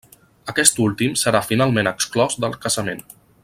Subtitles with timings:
[0.53, 3.09] Aquest últim serà finalment exclòs del casament.